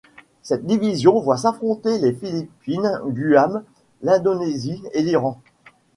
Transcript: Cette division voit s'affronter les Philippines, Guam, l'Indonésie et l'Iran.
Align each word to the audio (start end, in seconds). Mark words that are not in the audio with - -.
Cette 0.41 0.65
division 0.65 1.19
voit 1.19 1.37
s'affronter 1.37 1.99
les 1.99 2.11
Philippines, 2.11 2.99
Guam, 3.05 3.63
l'Indonésie 4.01 4.81
et 4.93 5.03
l'Iran. 5.03 5.39